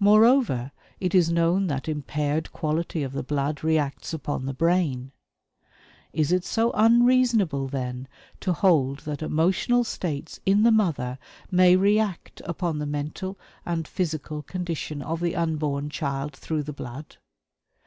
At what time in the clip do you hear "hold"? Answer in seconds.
8.54-9.00